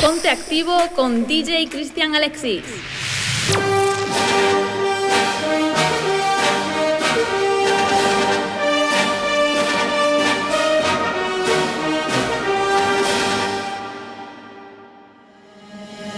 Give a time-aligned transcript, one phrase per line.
[0.00, 2.62] Ponte activo con DJ Cristian Alexis.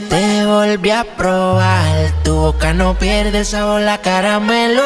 [0.09, 4.83] Te volví a probar, tu boca no pierde sabor, la caramelo.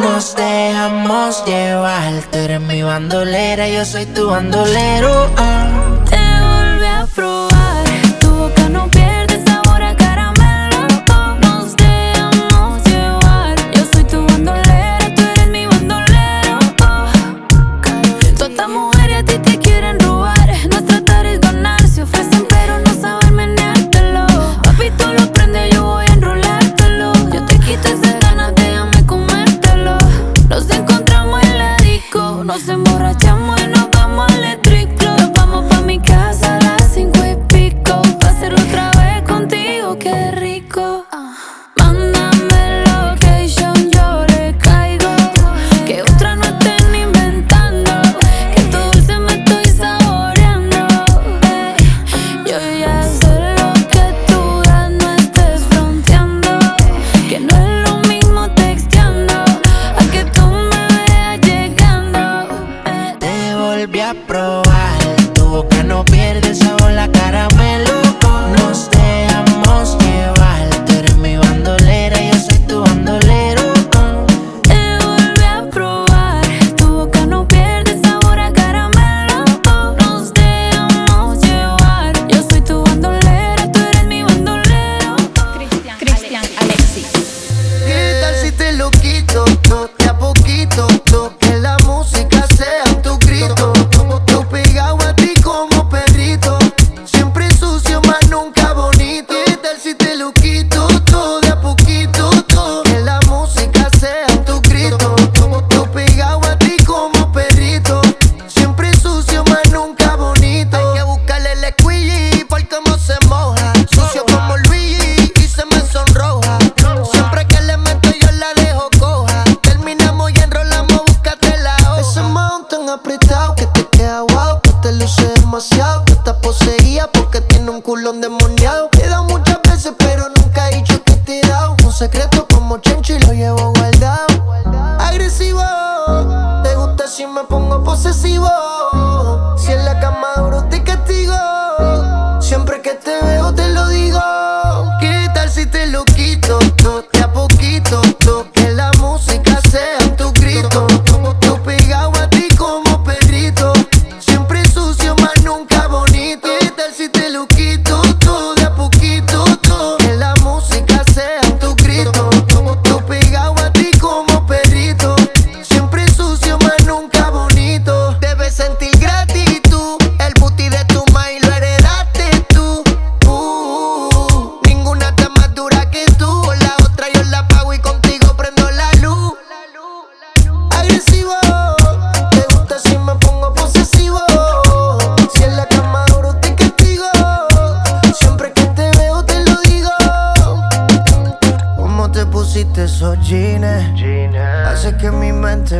[0.00, 5.30] Nos dejamos llevar, tú eres mi bandolera, yo soy tu bandolero.
[5.36, 5.91] Ah.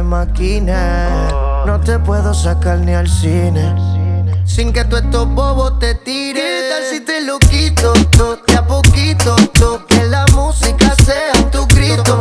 [0.00, 1.28] te.
[1.66, 3.74] No te puedo sacar ni al cine.
[4.44, 6.42] Sin que tú estos bobos te tires.
[6.42, 7.92] ¿Qué tal si te lo quito?
[8.16, 12.20] De a poquito, todo, que la música sea tu grito.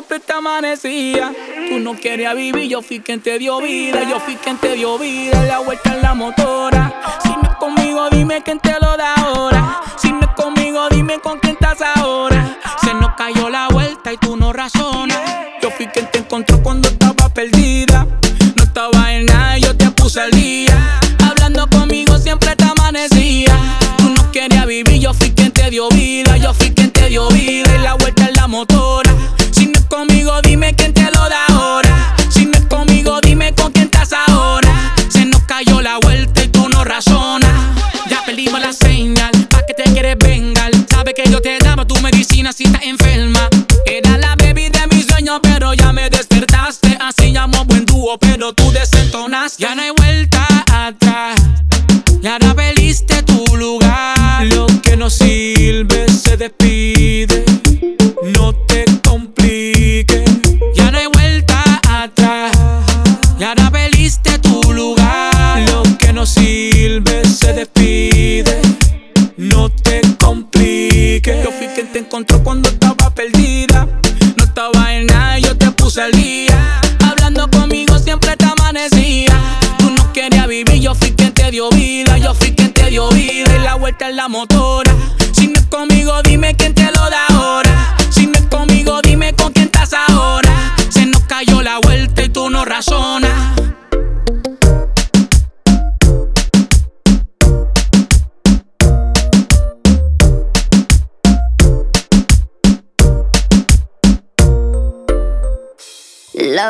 [0.00, 1.32] Siempre te amanecía.
[1.68, 4.02] Tú no querías vivir, yo fui quien te dio vida.
[4.08, 5.44] Yo fui quien te dio vida.
[5.44, 7.18] La vuelta en la motora.
[7.22, 9.82] Si no es conmigo, dime quién te lo da ahora.
[9.98, 12.58] Si no es conmigo, dime con quién estás ahora.
[12.82, 15.20] Se nos cayó la vuelta y tú no razonas.
[15.60, 16.88] Yo fui quien te encontró cuando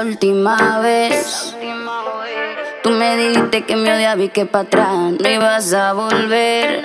[0.01, 1.55] Última vez
[2.83, 4.89] Tú me dijiste que me odiabas y que para atrás
[5.21, 6.83] no ibas a volver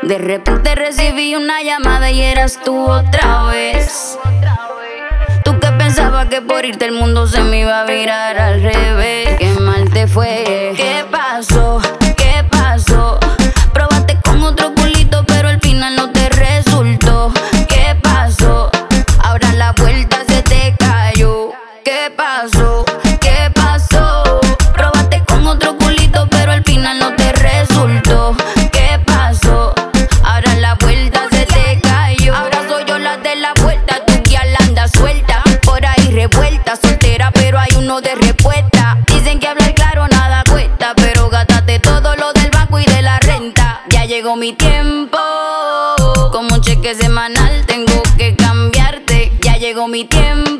[0.00, 4.18] De repente recibí una llamada y eras tú otra vez
[5.44, 9.36] Tú que pensabas que por irte el mundo se me iba a virar al revés
[9.38, 11.78] Qué mal te fue ¿Qué pasó?
[12.16, 13.18] ¿Qué pasó?
[13.74, 17.30] Probaste con otro culito pero al final no te resultó
[17.68, 18.70] ¿Qué pasó?
[19.22, 20.09] Ahora la vuelta
[21.84, 22.84] ¿Qué pasó?
[23.20, 24.40] ¿Qué pasó?
[24.74, 28.34] Probaste con otro culito pero al final no te resultó.
[28.70, 29.72] ¿Qué pasó?
[30.22, 32.34] Ahora la vuelta se te cayó.
[32.34, 35.42] Ahora soy yo la de la vuelta Tu que anda suelta.
[35.62, 38.98] Por ahí revuelta Soltera pero hay uno de respuesta.
[39.06, 43.18] Dicen que hablar claro nada cuesta Pero gástate todo lo del banco y de la
[43.20, 43.82] renta.
[43.88, 45.18] Ya llegó mi tiempo.
[46.32, 49.32] Como un cheque semanal tengo que cambiarte.
[49.42, 50.59] Ya llegó mi tiempo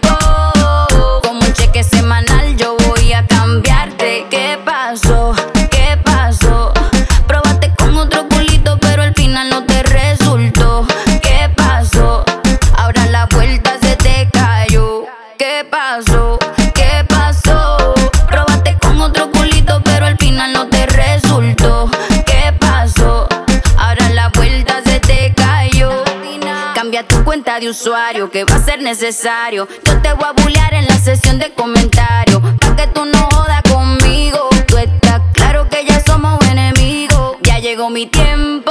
[28.30, 29.66] que va a ser necesario.
[29.87, 33.62] Yo te voy a bullear en la sesión de comentarios Pa' que tú no jodas
[33.62, 34.50] conmigo.
[34.66, 37.38] Tú estás claro que ya somos enemigos.
[37.42, 38.70] Ya llegó mi tiempo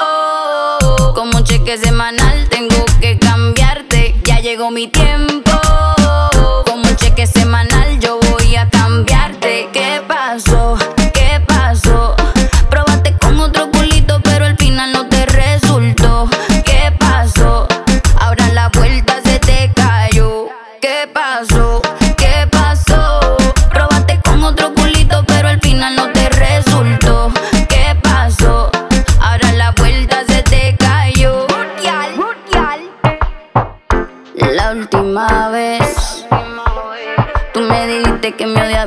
[1.16, 4.14] Como un cheque semanal tengo que cambiarte.
[4.26, 5.60] Ya llegó mi tiempo
[6.68, 9.70] Como un cheque semanal yo voy a cambiarte.
[9.74, 10.78] ¿Qué pasó?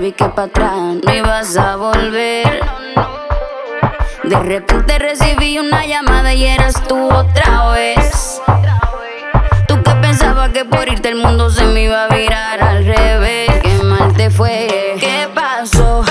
[0.02, 2.60] Vi que para atrás no ibas a volver.
[4.24, 8.42] De repente recibí una llamada y eras tú otra vez.
[9.68, 13.48] Tú que pensabas que por irte el mundo se me iba a virar al revés.
[13.62, 14.96] Qué mal te fue.
[14.98, 16.04] ¿Qué pasó?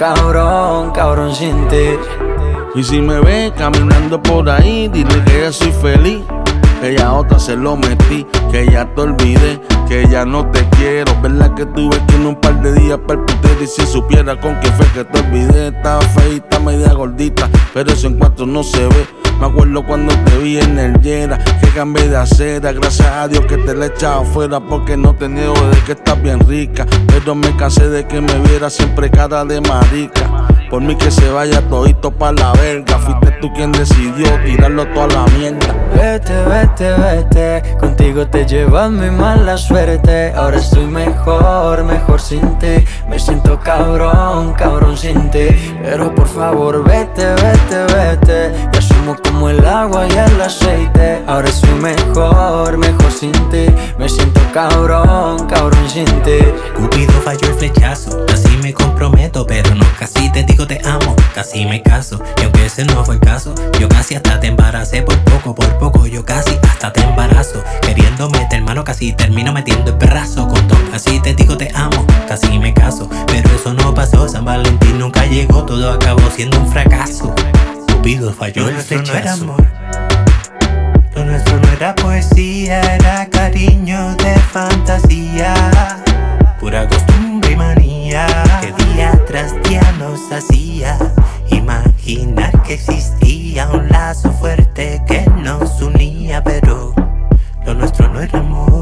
[0.00, 1.98] Cabrón, cabrón sin ti.
[2.74, 6.22] Y si me ve caminando por ahí, dile que ya soy feliz.
[6.80, 11.12] Que ya otra se lo metí, que ya te olvidé, que ya no te quiero.
[11.20, 14.68] Verdad que tuve que en un par de días percutir y si supiera con qué
[14.72, 15.68] fue que te olvidé.
[15.68, 19.06] Estaba feita, media gordita, pero eso en cuanto no se ve.
[19.40, 22.72] Me acuerdo cuando te vi en el Yera, que cambié de acera.
[22.72, 25.92] Gracias a Dios que te la he echado fuera, porque no te niego de que
[25.92, 26.86] estás bien rica.
[27.06, 30.39] Pero me cansé de que me viera siempre cara de marica.
[30.70, 32.96] Por mí que se vaya todito pa' la verga.
[33.00, 35.66] Fuiste tú quien decidió tirarlo toda la mierda.
[35.96, 40.32] Vete, vete, vete, contigo te llevas mi mala suerte.
[40.32, 42.84] Ahora estoy mejor, mejor sin ti.
[43.08, 45.48] Me siento cabrón, cabrón sin ti.
[45.82, 48.52] Pero por favor, vete, vete, vete.
[48.72, 51.20] Ya somos como el agua y el aceite.
[51.26, 53.66] Ahora estoy mejor, mejor sin ti.
[53.98, 56.38] Me siento cabrón, cabrón sin ti.
[56.80, 61.66] Cupido falló el flechazo, casi me comprometo, pero no, casi te digo te amo, casi
[61.66, 62.22] me caso.
[62.40, 65.78] Y aunque ese no fue el caso, yo casi hasta te embaracé por poco, por
[65.78, 67.62] poco, yo casi hasta te embarazo.
[67.82, 70.48] Queriendo meter mano, casi termino metiendo el perrazo.
[70.48, 73.10] Con todo, casi te digo te amo, casi me caso.
[73.26, 77.34] Pero eso no pasó, San Valentín nunca llegó, todo acabó siendo un fracaso.
[77.92, 79.12] Cupido falló el flechazo.
[79.12, 79.66] No era amor.
[81.14, 86.00] Lo nuestro no era poesía, era cariño de fantasía.
[86.60, 88.26] Pura costumbre y manía
[88.60, 90.98] que día tras día nos hacía
[91.50, 96.92] imaginar que existía un lazo fuerte que nos unía, pero
[97.64, 98.79] lo nuestro no era amor.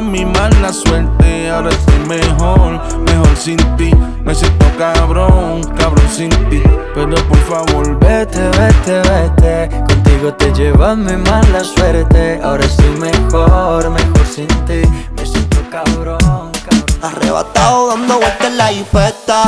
[0.00, 1.50] Te lleva mi mala suerte.
[1.50, 3.90] Ahora estoy mejor, mejor sin ti.
[4.24, 6.62] Me siento cabrón, cabrón sin ti.
[6.94, 12.40] Pero por favor, Vete, vete, vete, contigo te llevas mi mala suerte.
[12.42, 14.82] Ahora estoy mejor, mejor sin ti.
[15.16, 16.84] Me siento cabrón, cabrón.
[17.02, 19.42] Arrebatado dando vueltas en la jipeta.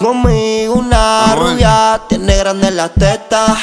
[0.00, 3.58] Conmigo una rubia tiene grandes las tetas.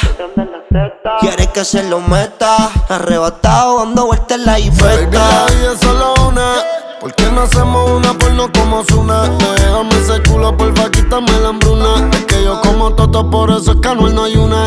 [1.20, 2.70] Quiere que se lo meta.
[2.88, 5.18] Arrebatado dando vueltas en la Baby, jipeta.
[5.18, 6.52] la vida es solo una.
[7.00, 9.28] ¿Por qué no hacemos una porno como Zuna?
[9.56, 12.08] Déjame ese culo, porfa, quítame la hambruna.
[12.12, 14.66] Es que yo como toto, por eso es que Anuel no hay una.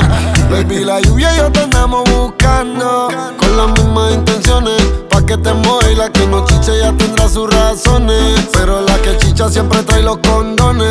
[0.50, 3.10] Baby, la lluvia y yo te andamos buscando.
[3.38, 4.82] Con las mismas intenciones.
[5.30, 8.48] Que te mueva y la que no chiche ya tendrá sus razones.
[8.52, 10.88] Pero la que chicha siempre trae los condones.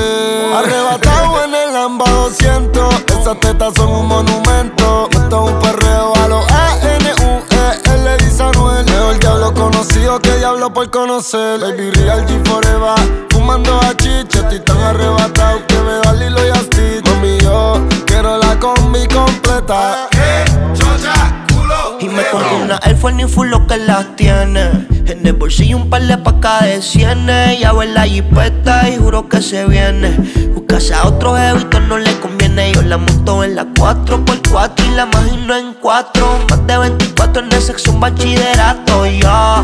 [0.54, 2.94] Arrebatado en el Lamba 200.
[3.18, 5.08] Esas tetas son un monumento.
[5.10, 7.94] Esto es un perreo a los A-N-U-E.
[7.94, 8.84] L dice Anuel.
[8.84, 11.58] Mejor diablo conocido que diablo por conocer.
[11.58, 13.26] Baby Real G Forever.
[13.30, 17.10] Fumando a chicha, estoy tan arrebatado que me da Lilo y Asti.
[17.10, 20.08] Mami, yo quiero la combi completa.
[20.12, 21.37] Y
[22.18, 24.86] me compré una Air Force ni full lo que las tiene.
[25.06, 27.60] En el bolsillo un par de pacas de cienes.
[27.60, 30.16] Ya en la jipeta y juro que se viene.
[30.52, 32.72] Buscase a otro jevito no le conviene.
[32.72, 36.46] Yo la monto en la 4x4 y la imagino en 4.
[36.50, 39.04] Más de 24 en el sexo, un bachillerato.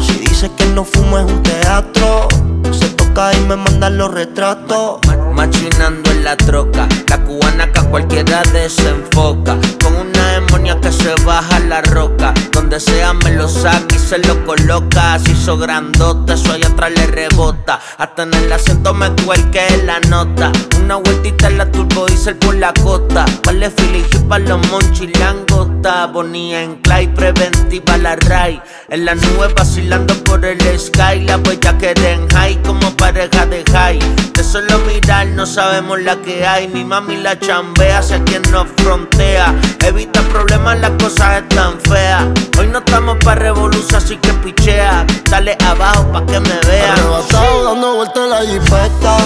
[0.00, 2.28] Si dice que no fumo es un teatro.
[2.70, 5.00] Se toca y me manda los retratos.
[5.32, 9.58] Machinando la troca, la cubana que a cualquiera desenfoca.
[9.82, 12.32] Con una demonia que se baja la roca.
[12.50, 15.18] Donde sea me lo saca y se lo coloca.
[15.18, 17.78] Se hizo grandote, allá atrás le rebota.
[17.98, 20.50] Hasta en el acento me cuelque la nota.
[20.80, 23.26] Una vueltita en la turbo diesel por la costa.
[23.44, 26.06] Vale filigi pa' los monchis langota.
[26.06, 28.62] Bonía en clay, preventiva la ray.
[28.88, 31.20] En la nube vacilando por el sky.
[31.26, 33.98] La huella que en high como pareja de high.
[34.32, 36.68] De solo mirar no sabemos la que hay.
[36.68, 39.54] Mi mami la chambea, sé quien nos frontea.
[39.84, 42.24] Evita problemas, las cosas están feas.
[42.58, 45.06] Hoy no estamos para revolución, así que pichea.
[45.30, 46.92] Dale abajo pa' que me vea.
[46.92, 49.16] Arrebatado dando vueltas la jipeta.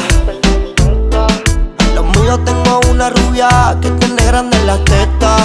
[1.95, 5.43] Los míos tengo una rubia que tiene grandes las tetas.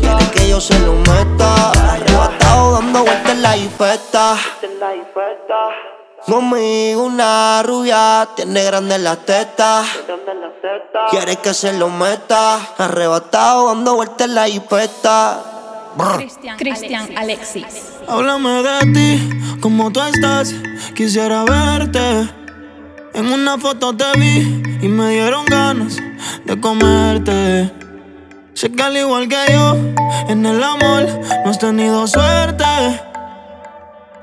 [0.00, 1.70] Quiere que yo se lo meta.
[1.92, 4.36] Arrebatado dando vueltas en la jipeta.
[6.26, 9.86] Conmigo una rubia tiene grandes las tetas.
[11.10, 12.58] Quiere que se lo meta.
[12.78, 15.42] Arrebatado dando vueltas la hipeta.
[16.56, 17.64] Cristian Alexis.
[17.64, 17.92] Alexis.
[18.08, 20.54] Háblame de ti, cómo tú estás.
[20.94, 22.28] Quisiera verte.
[23.12, 25.98] En una foto te vi y me dieron ganas
[26.44, 27.70] de comerte.
[28.54, 29.74] Sé que al igual que yo,
[30.28, 31.06] en el amor
[31.44, 32.64] no has tenido suerte.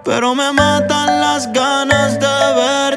[0.04, 2.91] Pero me matan las ganas de ver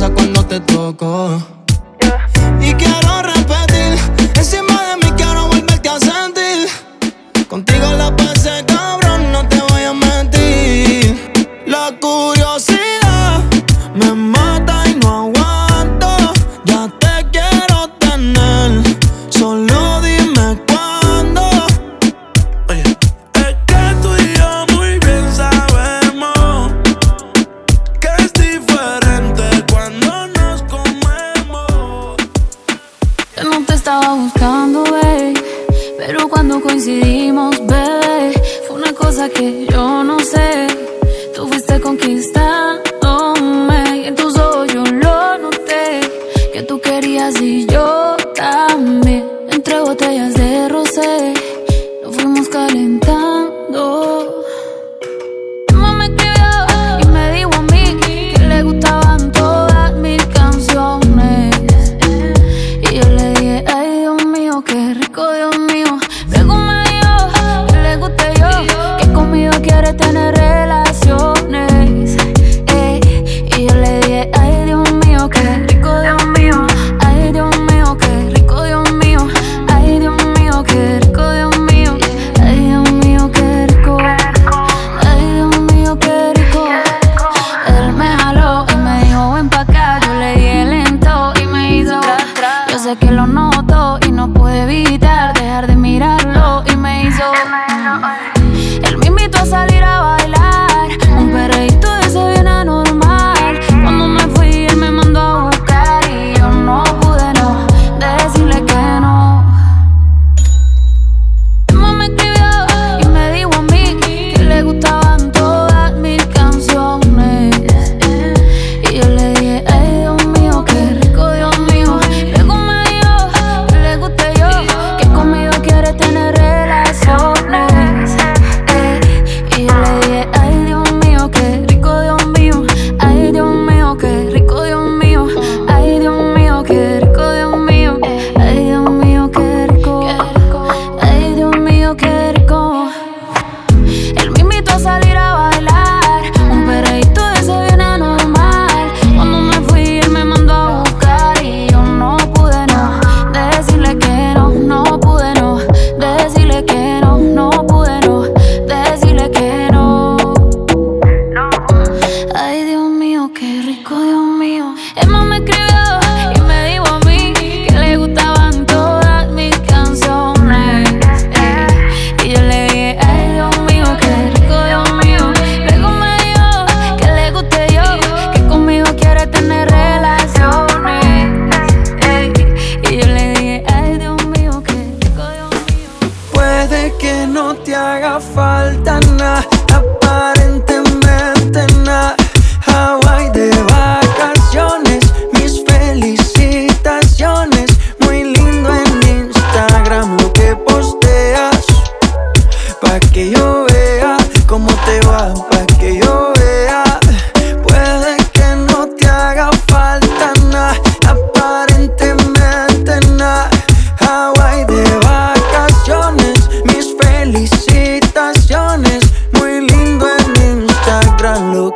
[0.00, 1.61] cuando te toco?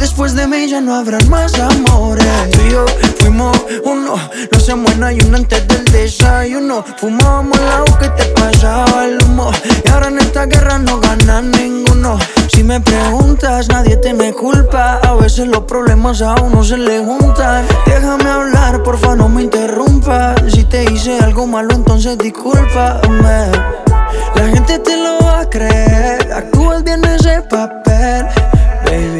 [0.00, 2.50] después de mí ya no habrán más amores.
[2.50, 2.84] Tú y yo
[3.20, 4.16] fuimos uno,
[4.50, 6.82] lo hacemos en ayuno antes del desayuno.
[6.96, 9.50] Fumábamos el agua que te pasaba el humo.
[9.84, 12.18] Y ahora en esta guerra no gana ninguno.
[12.48, 15.00] Si me preguntas, nadie te me culpa.
[15.04, 17.66] A veces los problemas a uno se le juntan.
[17.86, 20.40] Déjame hablar, porfa, no me interrumpas.
[20.48, 23.52] Si te hice algo malo, entonces discúlpame.
[24.34, 26.32] La gente te lo va a creer.
[26.32, 28.26] Actúas bien ese papel,
[28.84, 29.19] baby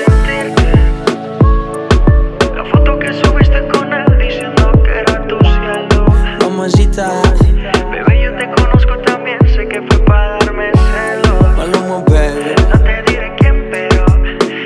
[6.73, 11.57] Bebé, yo te conozco también, sé que fue para darme celos.
[11.89, 14.05] No te diré quién, pero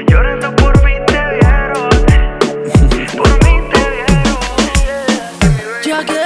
[0.08, 1.90] llorando por mí te vieron.
[3.18, 4.38] por mí te vieron.
[5.84, 6.22] Ya que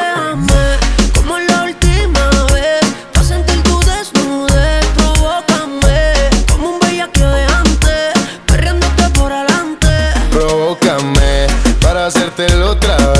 [1.16, 2.82] como la última vez,
[3.14, 6.14] pa' sentir tu desnudez, provócame.
[6.52, 8.14] Como un bellaqueo de antes,
[8.48, 9.88] perreándote por adelante.
[10.32, 11.48] Provócame,
[11.82, 13.19] para hacértelo otra vez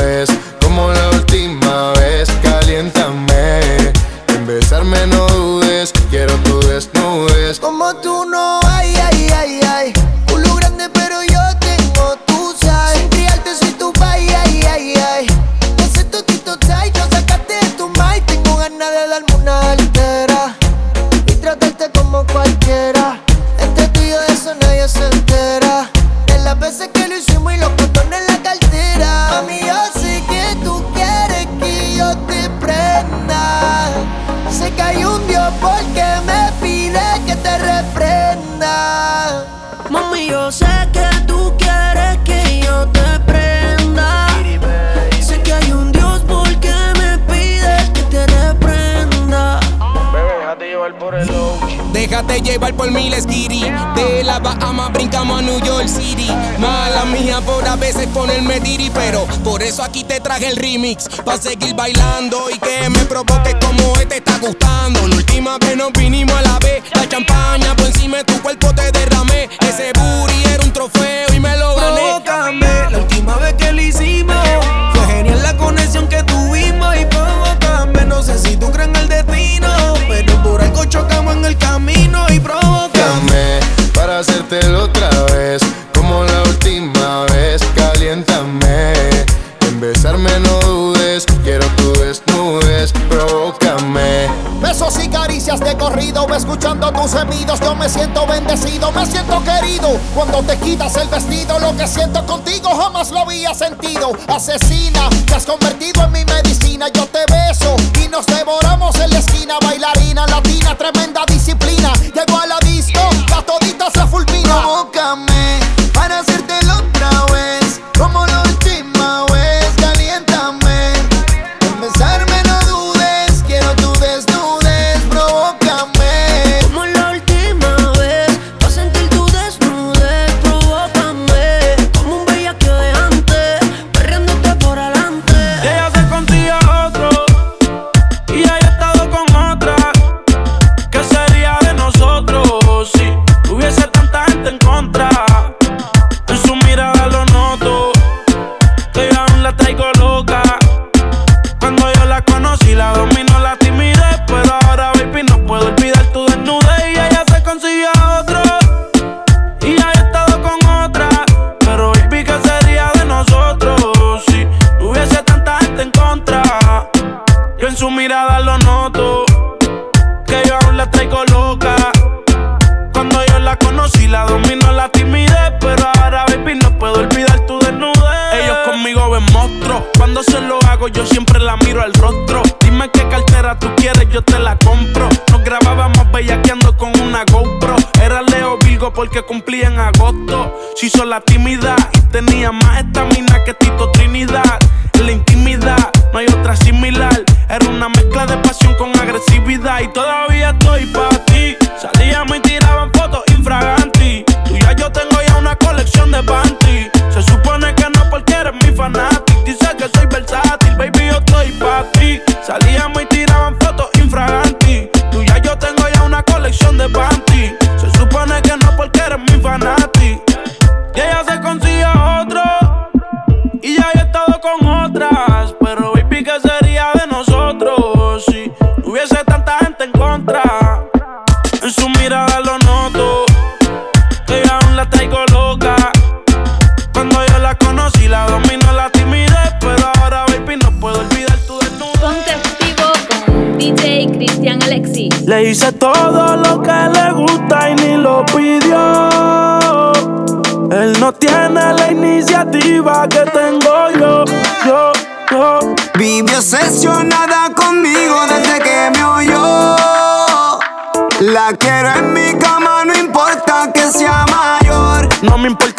[104.52, 104.79] asesino.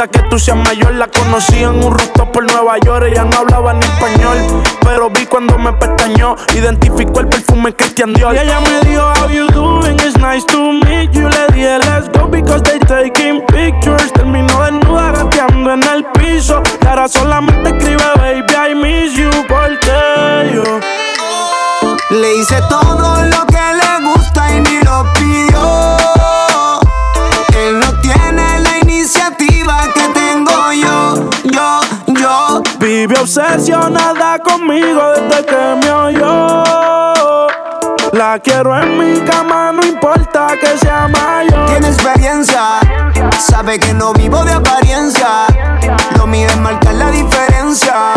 [0.09, 0.95] que tú seas mayor.
[0.95, 3.07] La conocí en un rooftop por Nueva York.
[3.11, 4.39] Ella no hablaba ni español,
[4.83, 6.37] pero vi cuando me pestañó.
[6.55, 8.35] Identificó el perfume Christian Dior.
[8.35, 9.95] Y ella me dijo, How you doing?
[9.95, 11.29] It's nice to meet you.
[11.29, 14.13] Le dije, Let's go because they taking pictures.
[14.13, 16.63] Terminó desnuda gateando en el piso.
[16.83, 19.31] Y ahora solamente escribe, Baby, I miss you.
[19.49, 20.81] Porque yo
[22.11, 23.80] le hice todo lo que le
[33.01, 37.47] vive obsesionada conmigo desde que me oyó.
[38.13, 41.65] La quiero en mi cama, no importa que sea mayor.
[41.65, 42.79] Tiene experiencia,
[43.39, 45.47] sabe que no vivo de apariencia.
[46.19, 48.13] Lo mío es marcar la diferencia.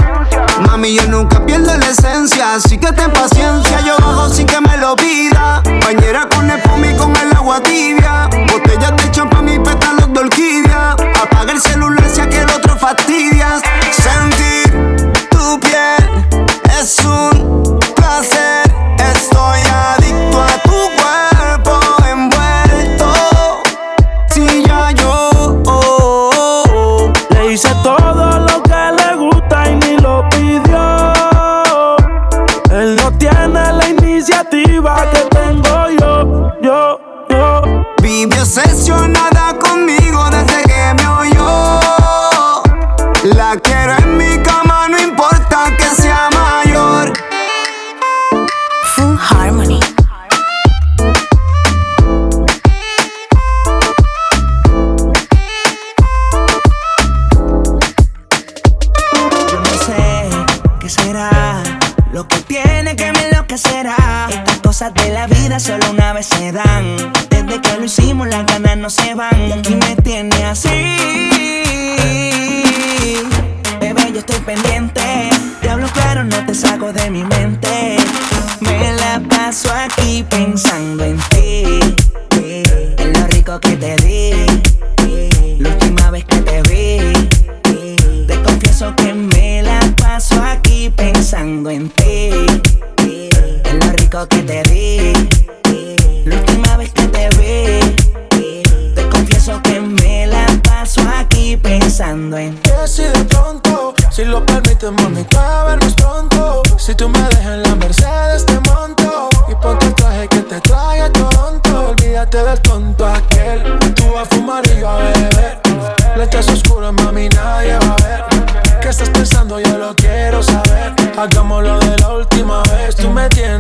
[0.68, 3.80] Mami, yo nunca pierdo la esencia, así que ten paciencia.
[3.86, 5.62] Yo bajo sin que me lo pida.
[5.86, 8.28] Bañera con espuma y con el agua tibia.
[8.52, 10.92] Botellas de champán y pétalos de orquídea.
[11.22, 13.62] Apaga el celular si aquel otro fastidias.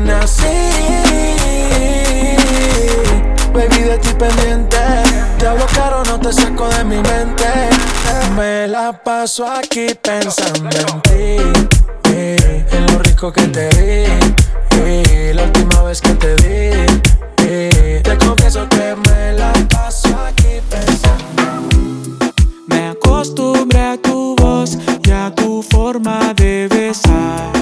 [0.04, 0.44] quieren así.
[3.54, 4.78] Baby, de ti pendiente.
[5.38, 7.46] Te hablo caro, no te saco de mi mente.
[8.36, 11.72] Me la paso aquí pensando en ti.
[12.72, 15.34] En lo rico que te di.
[15.34, 18.02] La última vez que te di.
[18.04, 21.68] Te confieso que me la paso aquí pensando.
[22.68, 27.53] Me acostumbré a tu voz y a tu forma de besar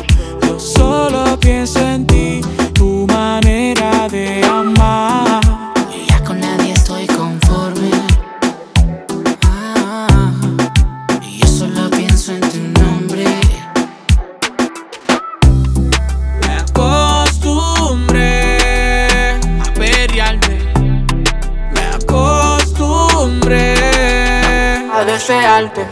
[25.31, 25.87] falsearte.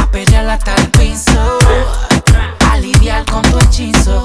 [0.00, 1.58] A pelear hasta el piso,
[2.60, 4.24] a con tu hechizo.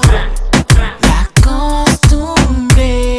[1.02, 3.18] La costumbre.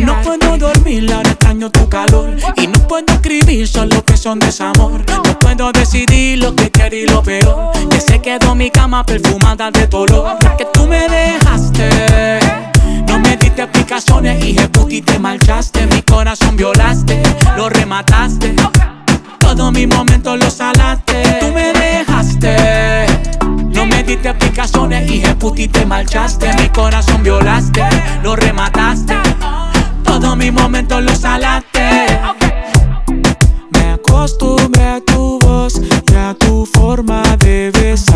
[0.00, 2.36] No puedo dormir, ahora extraño tu calor.
[2.56, 5.04] Y no puedo escribir, solo que son desamor.
[5.08, 7.72] No puedo decidir lo que quiero y lo peor.
[7.88, 10.38] Que se quedó mi cama perfumada de tu olor.
[10.58, 12.40] Que tú me dejaste.
[13.06, 15.86] No me diste explicaciones, y puti, te marchaste.
[15.86, 17.22] Mi corazón violaste,
[17.56, 18.54] lo remataste.
[19.40, 21.22] Todos mis momentos los salaste.
[21.40, 23.06] Tú me dejaste.
[23.74, 26.52] No me diste explicaciones y puti te marchaste.
[26.54, 27.82] Mi corazón violaste,
[28.22, 29.14] lo remataste.
[30.04, 32.06] Todos mis momentos los salaste.
[33.70, 38.09] Me acostumbré a tu voz y a tu forma de besar.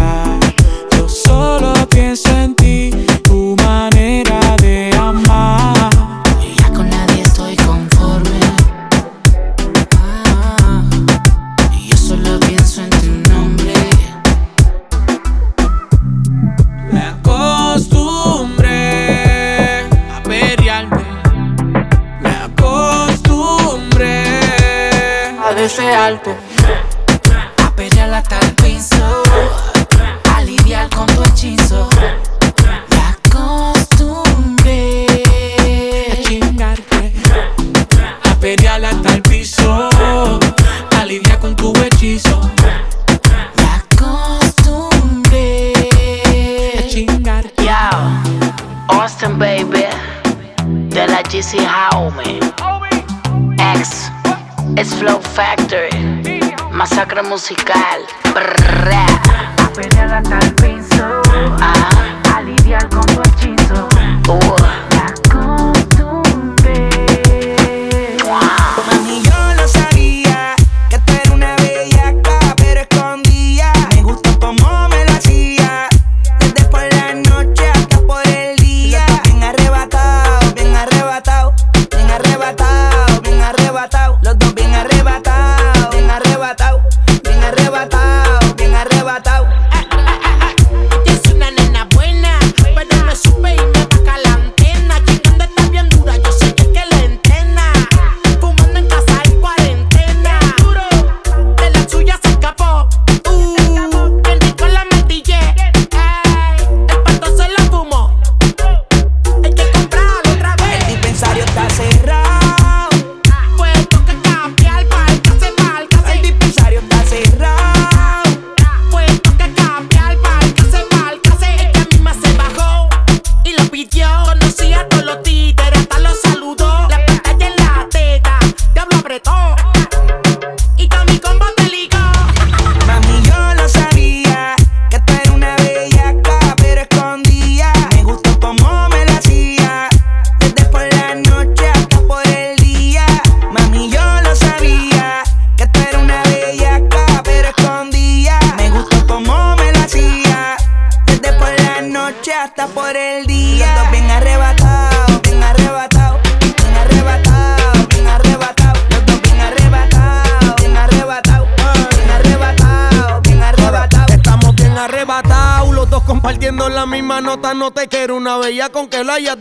[57.23, 58.14] musical.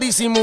[0.03, 0.42] disimula.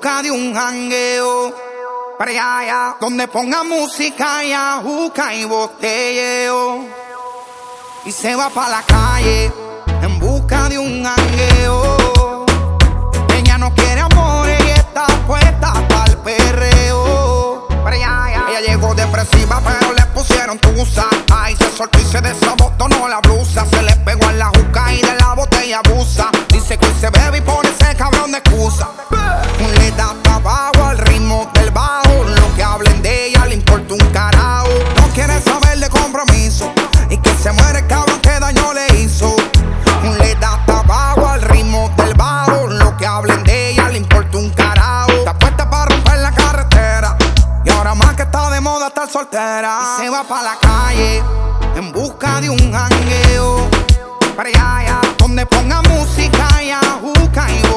[0.00, 1.54] busca de un jangueo.
[2.18, 6.86] Para allá, donde ponga música y ajuca y botelleo.
[8.06, 9.52] Y se va para la calle
[10.02, 12.46] en busca de un jangueo.
[13.36, 17.68] Ella no quiere amor y está puesta para el perreo.
[17.84, 19.60] Para allá, ella llegó depresiva,
[21.32, 23.64] Ay, se soltó y se desabotonó la blusa.
[23.66, 26.28] Se le pegó a la juca y de la botella abusa.
[26.48, 28.88] Dice que se bebe y pone ese cabrón de excusa.
[29.78, 31.89] Le da trabajo al ritmo del bar.
[49.30, 51.22] se va pa' la calle
[51.76, 53.68] en busca de un jangueo.
[54.34, 57.69] Para allá, donde ponga música y ajuca y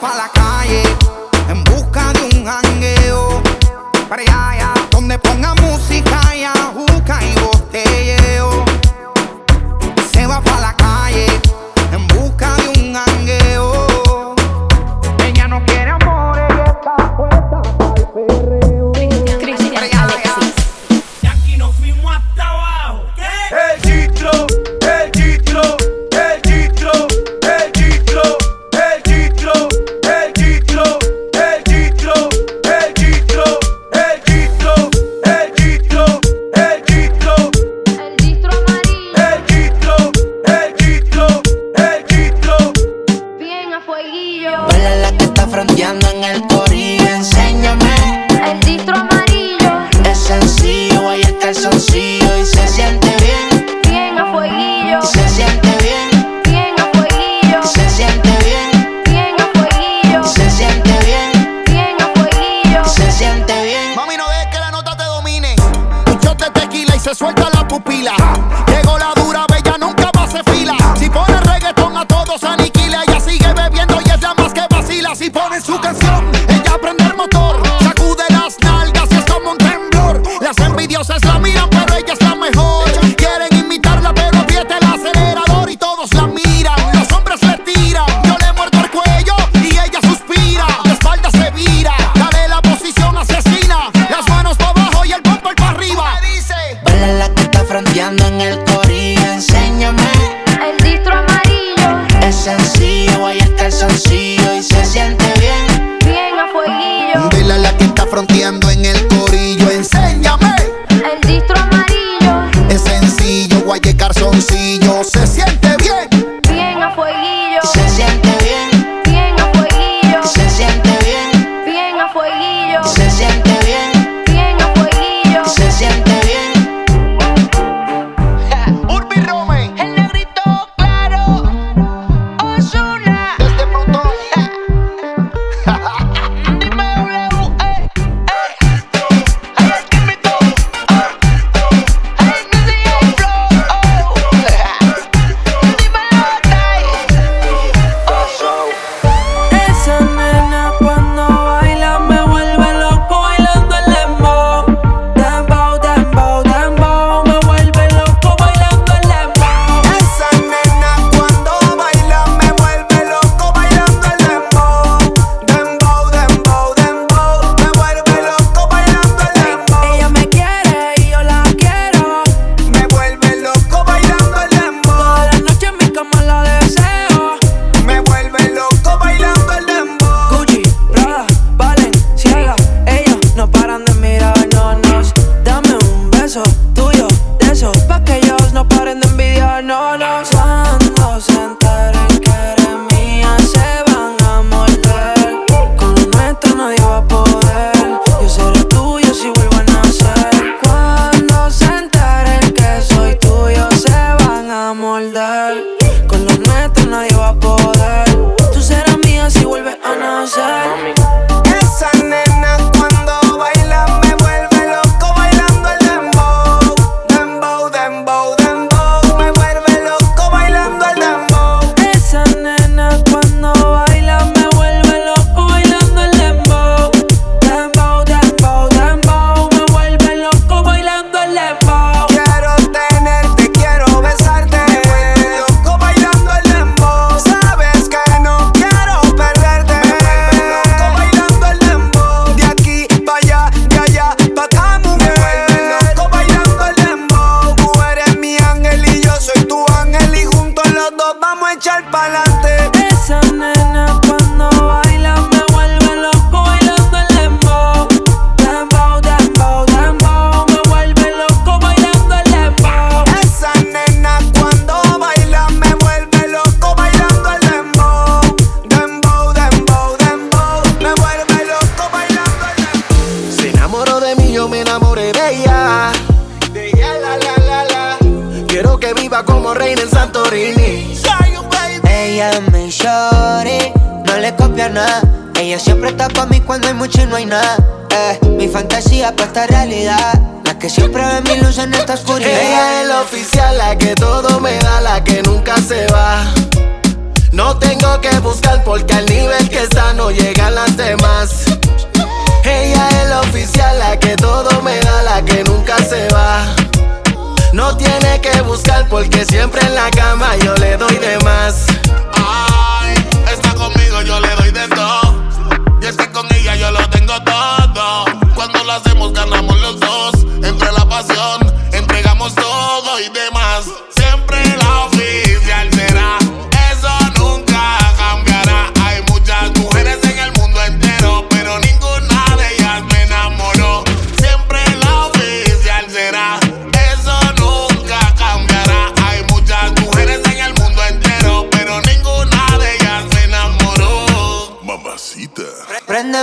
[0.00, 0.99] pa' la calle.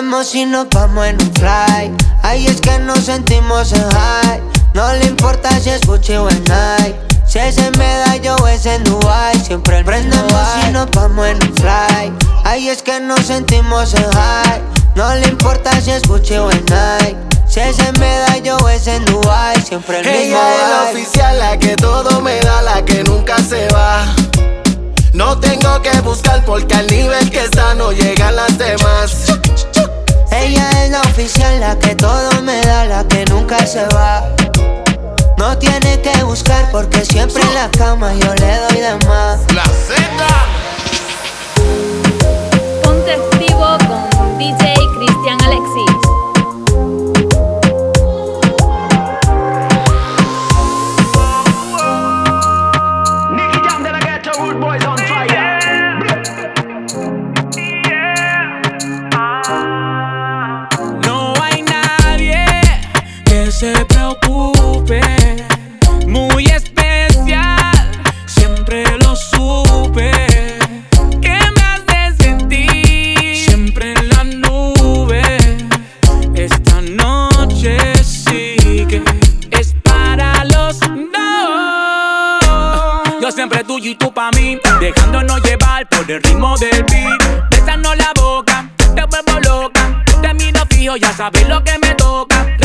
[0.08, 1.92] Y nos vamos en un fly.
[2.24, 4.42] Ahí es que nos sentimos en high.
[4.74, 6.96] No le importa si es Gucci o en Nike.
[7.26, 9.38] Si es en medallo o es en Dubai.
[9.38, 12.14] Siempre prendemos y nos vamos en un fly.
[12.46, 14.62] Ahí es que nos sentimos en high.
[14.96, 17.18] No le importa si es Gucci o en Nike.
[17.46, 19.62] Si es en medallo o es en Dubai.
[19.62, 23.38] Siempre el mismo Ella es la oficial, la que todo me da, la que nunca
[23.40, 24.06] se va.
[25.14, 29.37] No tengo que buscar porque al nivel que está no llegan las demás.
[30.48, 34.24] Ella es la oficial, la que todo me da, la que nunca se va.
[35.38, 39.42] No tiene que buscar porque siempre en la cama yo le doy de más.
[39.54, 39.98] La Z.
[42.82, 45.97] Ponte activo con DJ Cristian Alexis.
[63.58, 65.02] Se preocupe.
[66.06, 67.72] Muy especial,
[68.28, 70.12] siempre lo supe.
[71.20, 73.36] ¿Qué me hace sentir?
[73.36, 75.24] Siempre en la nube.
[76.36, 79.02] Esta noche sí que
[79.50, 80.92] es para los dos.
[83.20, 87.50] Yo siempre tuyo y tú pa' mí, dejándonos llevar por el ritmo del beat.
[87.50, 90.04] Besando la boca, te vuelvo loca.
[90.22, 92.57] Te miro fijo, ya sabes lo que me toca.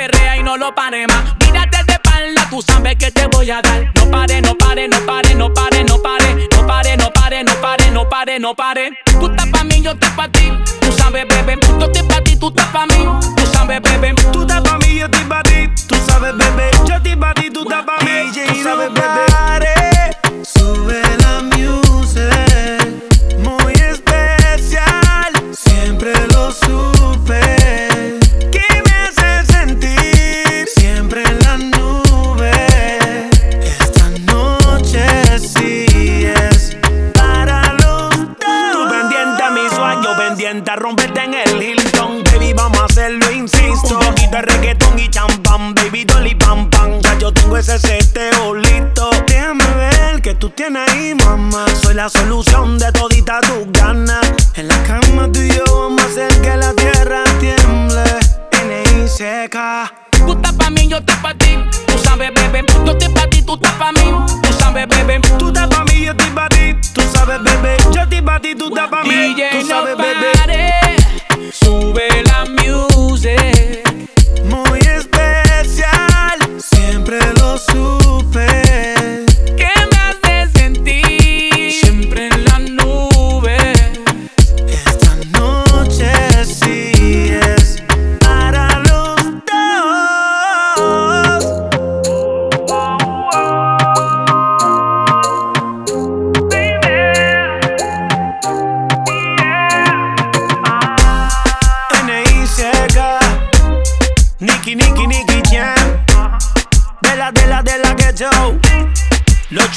[0.00, 1.36] Perrea y no lo pare más.
[1.40, 3.92] Mírate de espalda, tú sabes que te voy a dar.
[3.96, 6.48] No pare, no pare, no pare, no pare, no pare.
[6.56, 8.98] No pare, no pare, no pare, no pare, no pare.
[9.04, 10.50] Tú estás pa' mí, yo estoy pa' ti.
[10.80, 11.58] Tú sabes, bebé.
[11.78, 13.06] Yo estoy pa' ti, tú estás pa' mí.
[13.36, 14.14] Tú sabes, bebé.
[14.32, 15.68] Tú estás pa' mí, yo estoy pa' ti.
[15.86, 16.70] Tú sabes, bebé.
[16.86, 18.32] Yo estoy pa' ti, tú estás pa' mí.
[18.32, 20.16] Tú sabes, bebé.
[20.42, 22.39] Sube la music.
[47.60, 49.10] Ese seteo listo.
[49.26, 51.66] Déjame ver que tú tienes ahí, mamá.
[51.82, 54.26] Soy la solución de todita tus ganas.
[54.54, 58.02] En la cama tú y yo vamos a hacer que la tierra tiemble.
[58.62, 59.92] N.I.C.K.
[60.24, 61.58] Tú estás pa' mí, yo estoy pa' ti.
[61.86, 62.64] Tú sabes, bebé.
[62.86, 64.10] Yo estoy pa' ti, tú estás pa' mí.
[64.42, 65.20] Tú sabes, bebé.
[65.38, 66.74] Tú estás pa' mí, yo estoy pa' ti.
[66.94, 67.76] Tú sabes, bebé.
[67.92, 69.36] Yo estoy pa' ti, tú estás pa' mí.
[69.52, 69.98] Tú sabes,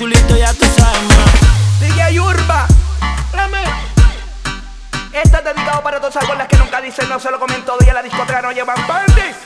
[0.03, 1.79] Los chulitos ya tú sabes más.
[1.79, 2.67] DJ Urba,
[3.31, 3.63] dame.
[5.13, 7.77] Este es dedicado para todas esas las que nunca dicen, no se lo comen todo
[7.85, 9.37] y a la discoteca no llevan panties.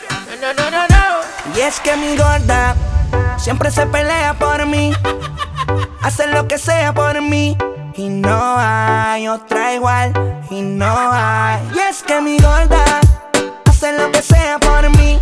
[0.41, 1.55] No, no, no, no.
[1.55, 2.75] Y es que mi gorda
[3.37, 4.93] siempre se pelea por mí.
[6.01, 7.55] Hace lo que sea por mí.
[7.95, 10.11] Y no hay otra igual.
[10.49, 11.61] Y no hay.
[11.75, 12.83] Y es que mi gorda
[13.69, 15.19] hace lo que sea por mí.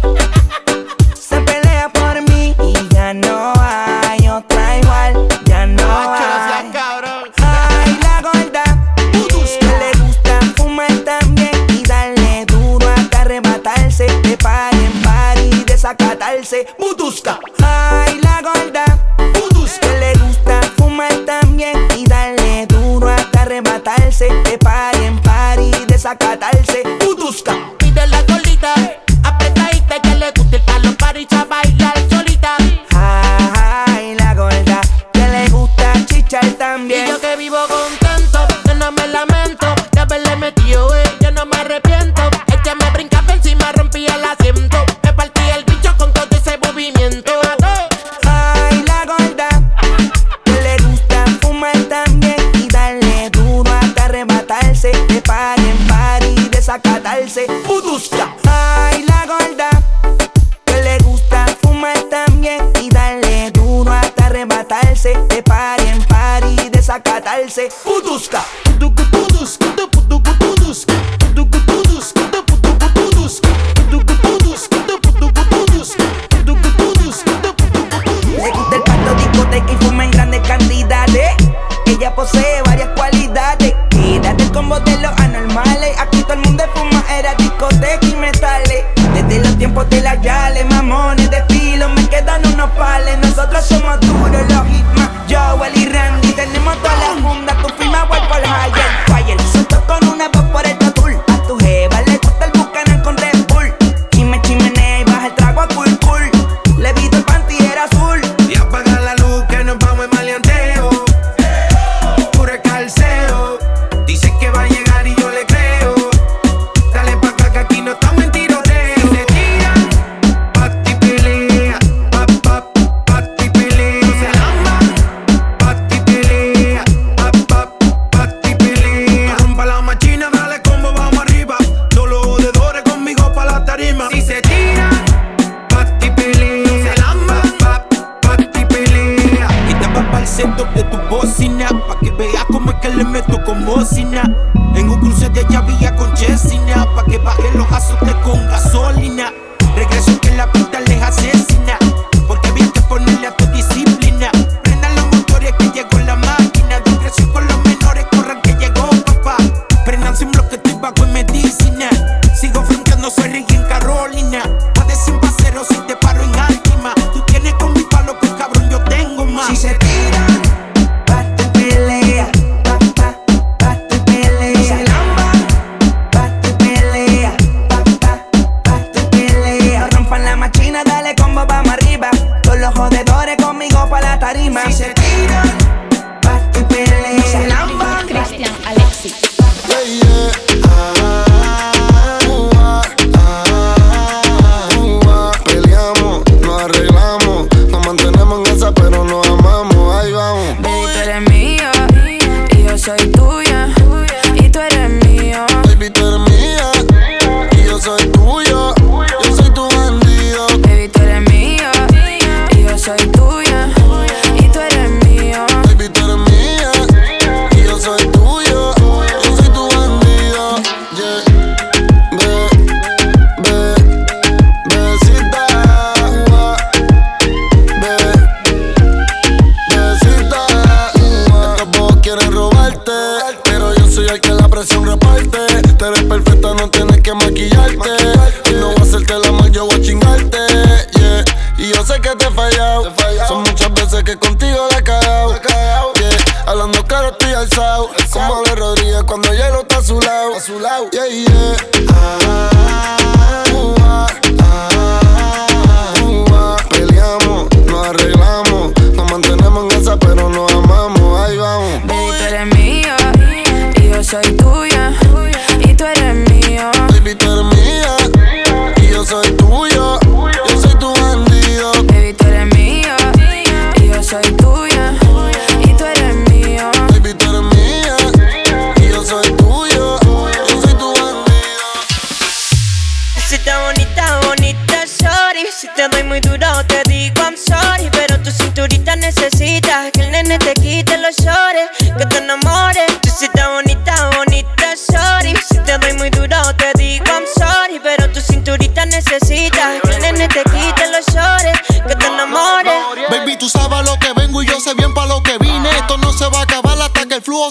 [16.80, 17.40] 戻した。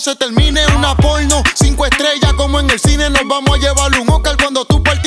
[0.00, 0.66] se termine.
[0.76, 3.10] Una porno, cinco estrellas como en el cine.
[3.10, 5.03] Nos vamos a llevar un Oscar cuando tú participas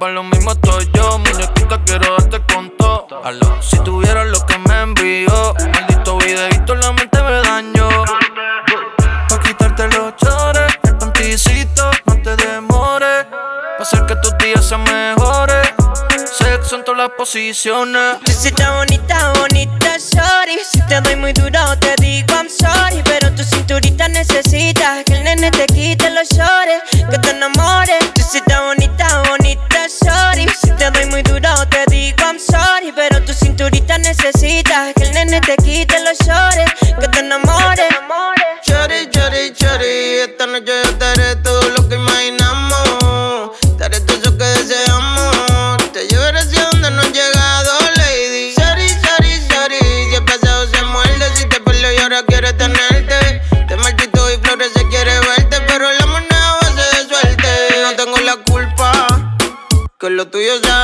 [0.00, 1.18] para lo mismo estoy yo.
[1.18, 3.06] Muñequita, quiero darte con todo.
[3.60, 5.54] Si tuvieras lo que me envió.
[5.72, 7.88] Maldito videito, la mente me dañó.
[9.28, 13.26] Pa' quitarte los chores, el panticito, no te demores.
[13.76, 15.68] Pa' hacer que tus días sean mejores.
[16.24, 18.16] Sexo en todas las posiciones.
[18.24, 19.09] Estás bonita, bonita,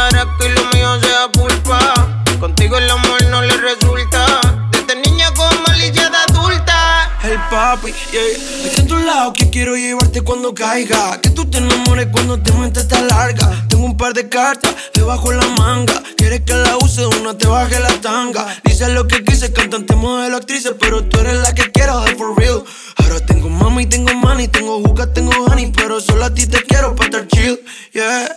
[0.08, 2.24] araco y lo mío sea pulpa.
[2.40, 4.24] Contigo el amor no le resulta.
[4.70, 7.10] Desde niña con malicia de adulta.
[7.22, 8.22] El papi, yeah.
[8.64, 11.20] Está en tu lado que quiero llevarte cuando caiga.
[11.20, 13.66] Que tú te enamores cuando te mente está larga.
[13.68, 16.02] Tengo un par de cartas debajo la manga.
[16.16, 18.46] Quieres que la use, una te baje la tanga.
[18.64, 20.70] Dice lo que quise, cantante, modelo, actriz.
[20.78, 22.62] Pero tú eres la que quiero de for real.
[23.06, 25.72] Ahora tengo mami, tengo money, tengo juca, tengo honey.
[25.72, 27.58] Pero solo a ti te quiero para estar chill,
[27.92, 28.28] yeah.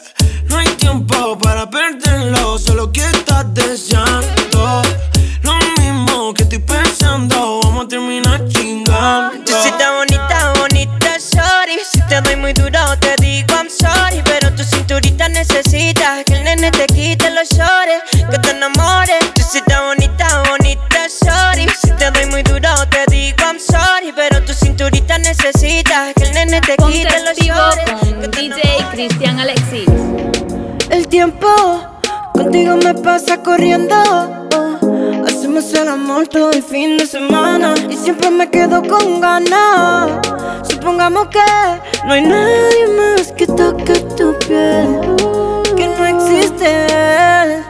[0.49, 4.81] No hay tiempo para perderlo, solo que estás deseando.
[5.43, 9.43] Lo mismo que estoy pensando, vamos a terminar chingando.
[9.45, 11.79] Tú estás bonita, bonita, sorry.
[11.91, 14.21] Si te doy muy duro, te digo I'm sorry.
[14.23, 19.33] Pero tu cinturita necesita que el nene te quite los shorts, que te enamores.
[19.33, 21.67] Tú estás bonita, bonita, sorry.
[21.81, 23.98] Si te doy muy duro, te digo I'm sorry.
[26.61, 27.91] Que te Ponte quite los shorts.
[28.21, 29.87] con DJ Cristian Alexis.
[30.89, 31.47] El tiempo
[32.33, 33.95] contigo me pasa corriendo.
[34.55, 35.25] oh.
[35.27, 40.09] Hacemos el amor todo el fin de semana y siempre me quedo con ganas.
[40.69, 41.39] Supongamos que
[42.05, 44.99] no hay nadie más que toque tu piel,
[45.75, 47.63] que no existe él.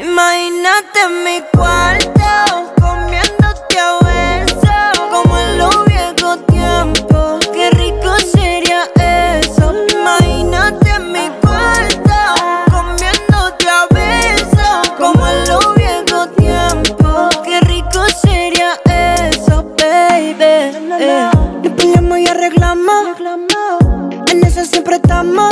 [0.00, 7.05] Imagínate en mi cuarto comiéndote a besos como en los viejos tiempos.
[24.66, 25.48] Siempre estamos.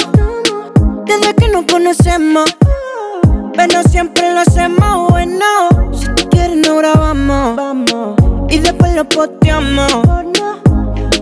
[1.05, 2.45] Desde que nos conocemos.
[3.55, 5.45] Pero siempre lo hacemos bueno.
[5.93, 8.17] Si tú quieres, no grabamos.
[8.49, 9.93] Y después lo posteamos.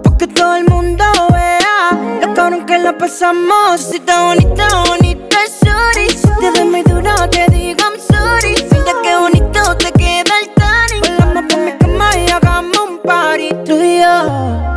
[0.02, 3.80] Porque todo el mundo vea lo cabrón que la pasamos.
[3.80, 6.08] Si está bonita, bonita, sorry.
[6.10, 8.54] Si te doy muy duro, te digo I'm sorry.
[8.70, 11.16] Mira qué bonito te queda el tanning.
[11.18, 14.71] Volamos por mi cama y hagamos un party y yo.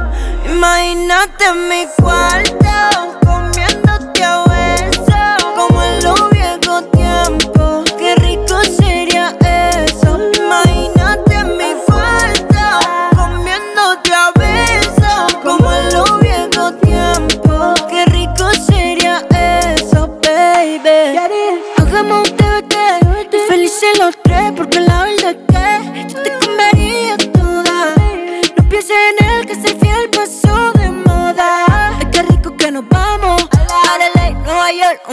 [0.55, 3.24] Imagínate mi cuarto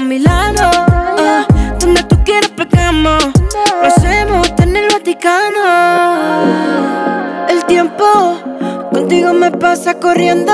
[0.03, 0.71] Nueva York o Milano.
[1.19, 1.47] Ah,
[1.79, 3.25] donde tú quieras pegamos.
[3.81, 5.59] Lo hacemos en el Vaticano.
[7.49, 8.05] El tiempo
[8.93, 10.53] contigo me pasa corriendo.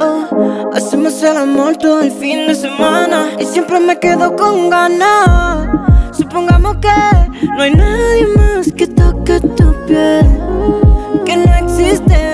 [0.00, 0.70] oh.
[0.74, 5.68] Hacemos el amor todo el fin de semana y siempre me quedo con ganas.
[6.12, 6.88] Supongamos que
[7.56, 10.26] no hay nadie más que toque tu piel,
[11.24, 12.33] que no existe